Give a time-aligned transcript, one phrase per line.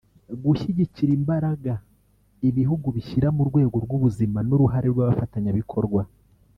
[0.43, 1.73] gushyigikira imbaraga
[2.49, 6.01] ibihugu bishyira mu rwego rw’ubuzima n’uruhare rw’abafatanyabikorwa